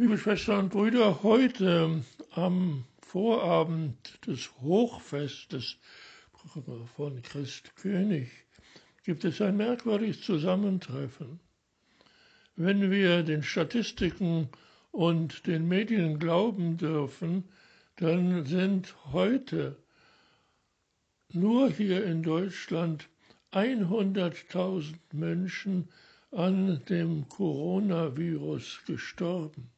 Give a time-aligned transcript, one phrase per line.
[0.00, 5.76] Liebe Schwestern und Brüder, heute am Vorabend des Hochfestes
[6.94, 8.30] von Christ König
[9.02, 11.40] gibt es ein merkwürdiges Zusammentreffen.
[12.54, 14.48] Wenn wir den Statistiken
[14.92, 17.48] und den Medien glauben dürfen,
[17.96, 19.82] dann sind heute
[21.32, 23.08] nur hier in Deutschland
[23.50, 25.88] 100.000 Menschen
[26.30, 29.72] an dem Coronavirus gestorben.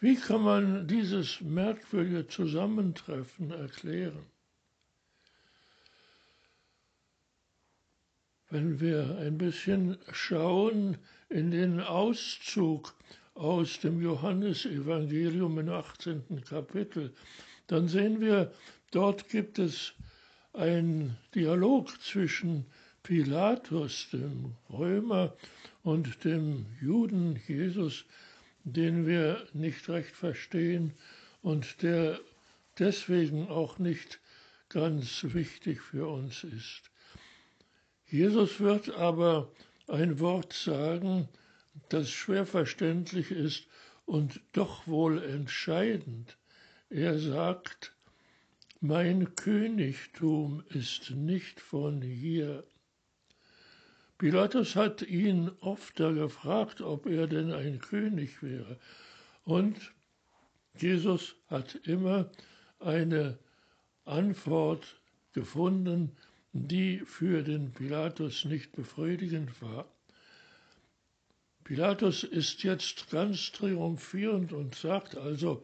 [0.00, 4.26] Wie kann man dieses merkwürdige Zusammentreffen erklären?
[8.48, 10.98] Wenn wir ein bisschen schauen
[11.28, 12.94] in den Auszug
[13.34, 16.44] aus dem Johannesevangelium im 18.
[16.48, 17.12] Kapitel,
[17.66, 18.52] dann sehen wir,
[18.92, 19.94] dort gibt es
[20.52, 22.66] einen Dialog zwischen
[23.02, 25.36] Pilatus, dem Römer,
[25.82, 28.04] und dem Juden Jesus,
[28.72, 30.92] den wir nicht recht verstehen
[31.42, 32.20] und der
[32.78, 34.20] deswegen auch nicht
[34.68, 36.90] ganz wichtig für uns ist.
[38.06, 39.50] Jesus wird aber
[39.86, 41.28] ein Wort sagen,
[41.88, 43.66] das schwer verständlich ist
[44.06, 46.36] und doch wohl entscheidend.
[46.90, 47.94] Er sagt,
[48.80, 52.64] mein Königtum ist nicht von hier.
[54.18, 58.78] Pilatus hat ihn oft gefragt, ob er denn ein König wäre.
[59.44, 59.92] Und
[60.76, 62.28] Jesus hat immer
[62.80, 63.38] eine
[64.04, 65.00] Antwort
[65.32, 66.16] gefunden,
[66.52, 69.86] die für den Pilatus nicht befriedigend war.
[71.62, 75.62] Pilatus ist jetzt ganz triumphierend und sagt also,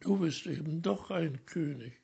[0.00, 1.94] du bist eben doch ein König.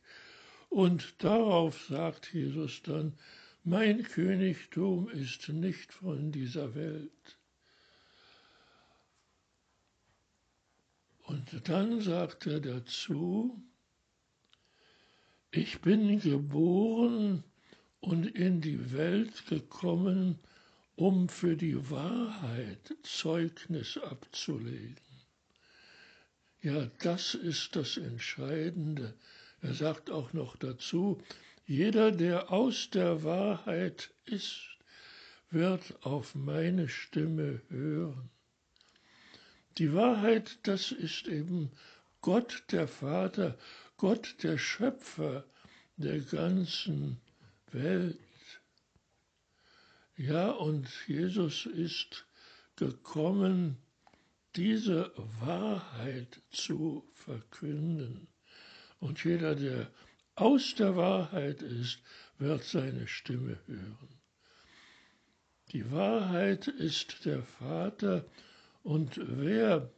[0.69, 3.19] Und darauf sagt Jesus dann,
[3.64, 7.38] mein Königtum ist nicht von dieser Welt.
[11.24, 13.62] Und dann sagt er dazu,
[15.50, 17.44] ich bin geboren
[18.00, 20.38] und in die Welt gekommen,
[20.97, 24.97] um für die Wahrheit Zeugnis abzulegen.
[26.62, 29.14] Ja, das ist das Entscheidende.
[29.62, 31.20] Er sagt auch noch dazu,
[31.67, 34.61] jeder, der aus der Wahrheit ist,
[35.50, 38.31] wird auf meine Stimme hören.
[39.78, 41.71] Die Wahrheit, das ist eben
[42.21, 43.59] Gott der Vater,
[43.97, 45.45] Gott der Schöpfer
[45.97, 47.21] der ganzen
[47.71, 48.19] Welt.
[50.17, 52.27] Ja, und Jesus ist
[52.77, 53.79] gekommen,
[54.56, 58.29] diese Wahrheit zu verkünden.
[59.00, 59.91] Und jeder, der
[60.34, 62.00] aus der Wahrheit ist,
[62.38, 64.20] wird seine Stimme hören.
[65.72, 68.25] Die Wahrheit ist der Vater
[68.82, 69.91] und wer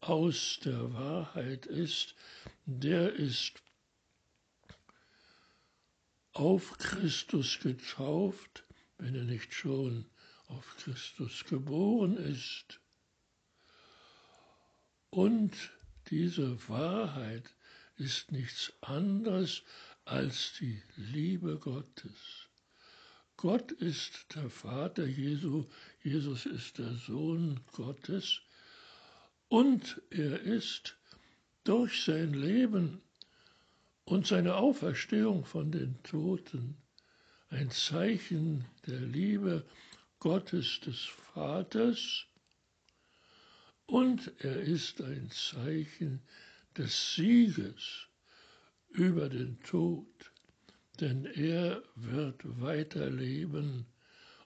[0.00, 2.14] aus der Wahrheit ist,
[2.66, 3.62] der ist
[6.32, 8.64] auf Christus getauft,
[8.98, 10.06] wenn er nicht schon
[10.48, 12.80] auf Christus geboren ist.
[15.10, 15.72] Und
[16.10, 17.54] diese Wahrheit
[17.96, 19.62] ist nichts anderes
[20.04, 22.48] als die Liebe Gottes.
[23.36, 25.66] Gott ist der Vater Jesu,
[26.02, 28.40] Jesus ist der Sohn Gottes
[29.48, 30.96] und er ist
[31.64, 33.02] durch sein Leben
[34.04, 36.76] und seine Auferstehung von den Toten
[37.48, 39.64] ein Zeichen der Liebe
[40.18, 41.04] Gottes des
[41.34, 42.26] Vaters
[43.86, 46.22] und er ist ein Zeichen
[46.76, 48.08] des Sieges
[48.90, 50.32] über den Tod,
[51.00, 53.86] denn er wird weiterleben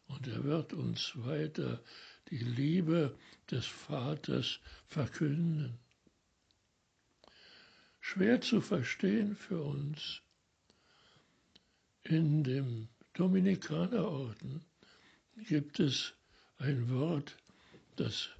[0.06, 1.82] und er wird uns weiter
[2.30, 3.16] die Liebe
[3.50, 5.78] des Vaters verkünden.
[8.00, 10.22] Schwer zu verstehen für uns
[12.04, 14.64] in dem Dominikanerorden
[15.36, 16.14] gibt es
[16.58, 17.36] ein Wort,
[17.96, 18.30] das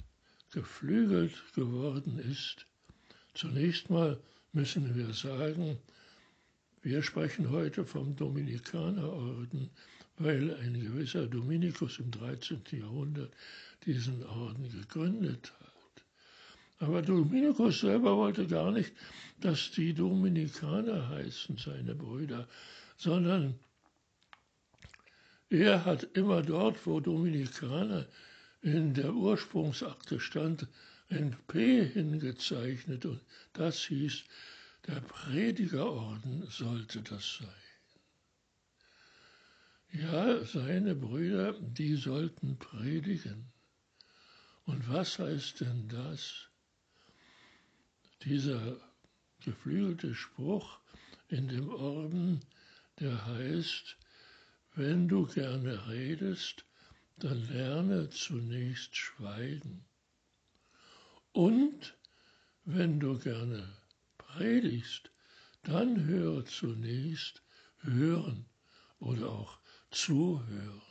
[0.51, 2.68] geflügelt geworden ist.
[3.39, 4.19] Zunächst mal
[4.53, 5.79] müssen wir sagen,
[6.83, 9.71] wir sprechen heute vom Dominikanerorden,
[10.17, 12.63] weil ein gewisser Dominikus im 13.
[12.73, 13.33] Jahrhundert
[13.87, 16.03] diesen Orden gegründet hat.
[16.81, 18.93] Aber Dominikus selber wollte gar nicht,
[19.41, 22.49] dass die Dominikaner heißen, seine Brüder,
[22.97, 23.55] sondern
[25.49, 28.05] er hat immer dort, wo Dominikaner
[28.63, 30.67] in der Ursprungsakte stand,
[31.11, 33.21] ein P hingezeichnet und
[33.53, 34.25] das hieß,
[34.87, 37.49] der Predigerorden sollte das sein.
[39.91, 43.51] Ja, seine Brüder, die sollten predigen.
[44.65, 46.51] Und was heißt denn das?
[48.23, 48.79] Dieser
[49.41, 50.79] geflügelte Spruch
[51.29, 52.41] in dem Orden,
[53.01, 53.97] der heißt,
[54.75, 56.67] wenn du gerne redest,
[57.17, 59.87] dann lerne zunächst schweigen.
[61.33, 61.97] Und
[62.65, 63.77] wenn du gerne
[64.17, 65.11] predigst,
[65.63, 67.43] dann höre zunächst
[67.81, 68.47] hören
[68.99, 69.59] oder auch
[69.91, 70.83] zuhören.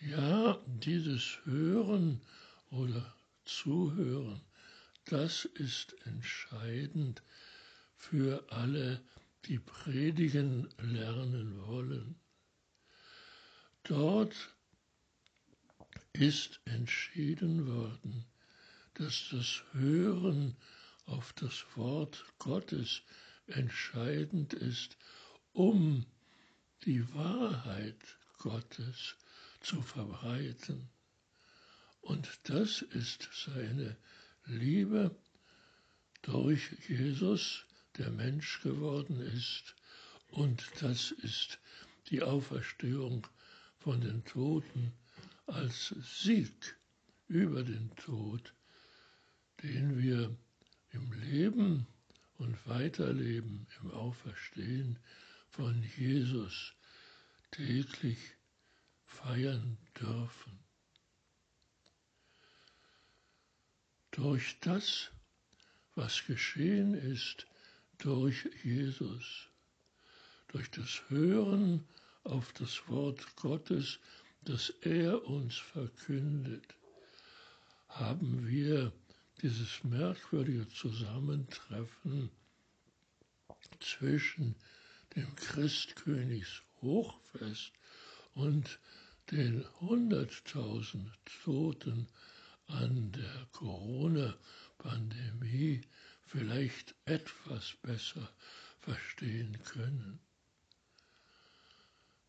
[0.00, 2.20] Ja, dieses Hören
[2.70, 3.14] oder
[3.44, 4.40] Zuhören,
[5.06, 7.22] das ist entscheidend
[7.96, 9.02] für alle,
[9.46, 12.20] die predigen lernen wollen.
[13.84, 14.54] Dort
[16.12, 18.24] ist entschieden worden,
[18.94, 20.56] dass das Hören
[21.06, 23.02] auf das Wort Gottes
[23.46, 24.96] entscheidend ist,
[25.52, 26.06] um
[26.84, 29.16] die Wahrheit Gottes
[29.60, 30.88] zu verbreiten.
[32.00, 33.96] Und das ist seine
[34.44, 35.16] Liebe
[36.22, 37.64] durch Jesus,
[37.96, 39.74] der Mensch geworden ist.
[40.28, 41.58] Und das ist
[42.10, 43.26] die Auferstehung
[43.78, 44.92] von den Toten
[45.46, 46.76] als Sieg
[47.28, 48.54] über den Tod,
[49.64, 50.36] den wir
[50.90, 51.86] im Leben
[52.36, 54.98] und Weiterleben, im Auferstehen
[55.48, 56.74] von Jesus
[57.50, 58.18] täglich
[59.06, 60.58] feiern dürfen.
[64.10, 65.10] Durch das,
[65.94, 67.46] was geschehen ist
[67.96, 69.48] durch Jesus,
[70.48, 71.88] durch das Hören
[72.22, 73.98] auf das Wort Gottes,
[74.42, 76.76] das er uns verkündet,
[77.88, 78.92] haben wir
[79.42, 82.30] dieses merkwürdige Zusammentreffen
[83.80, 84.54] zwischen
[85.16, 87.72] dem Christkönigs Hochfest
[88.34, 88.78] und
[89.30, 91.10] den hunderttausend
[91.44, 92.08] Toten
[92.66, 95.82] an der Corona-Pandemie
[96.26, 98.28] vielleicht etwas besser
[98.80, 100.18] verstehen können.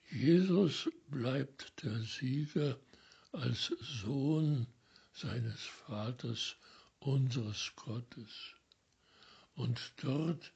[0.10, 2.78] Jesus bleibt der Sieger
[3.32, 4.68] als Sohn
[5.12, 6.56] seines Vaters,
[7.00, 8.56] unseres Gottes.
[9.56, 10.54] Und dort,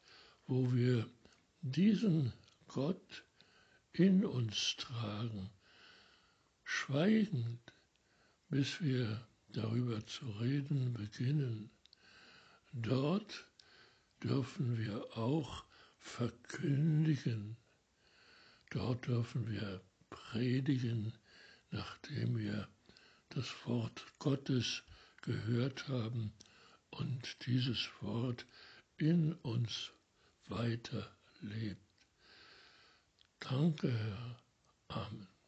[0.47, 1.09] wo wir
[1.61, 2.33] diesen
[2.67, 3.23] Gott
[3.93, 5.49] in uns tragen,
[6.63, 7.59] schweigend,
[8.49, 11.71] bis wir darüber zu reden beginnen.
[12.73, 13.47] Dort
[14.23, 15.65] dürfen wir auch
[15.97, 17.57] verkündigen,
[18.69, 21.13] dort dürfen wir predigen,
[21.71, 22.67] nachdem wir
[23.29, 24.83] das Wort Gottes
[25.21, 26.33] gehört haben
[26.89, 28.45] und dieses Wort
[28.97, 29.91] in uns
[30.47, 31.81] weiterlebt.
[33.39, 34.39] Danke, Herr.
[34.87, 35.38] Amen.